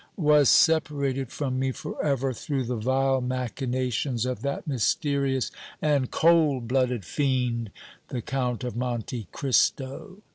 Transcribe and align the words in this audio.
"Was 0.17 0.49
separated 0.49 1.31
from 1.31 1.59
me 1.59 1.71
forever 1.71 2.33
through 2.33 2.63
the 2.63 2.75
vile 2.75 3.21
machinations 3.21 4.25
of 4.25 4.41
that 4.41 4.65
mysterious 4.65 5.51
and 5.79 6.09
cold 6.09 6.67
blooded 6.67 7.05
fiend, 7.05 7.69
the 8.07 8.23
Count 8.23 8.63
of 8.63 8.75
Monte 8.75 9.27
Cristo!" 9.31 10.17